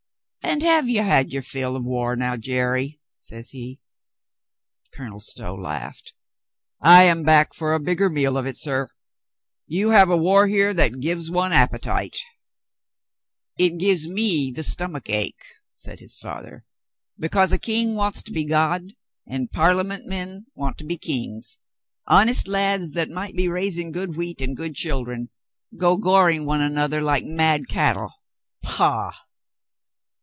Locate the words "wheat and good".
24.17-24.75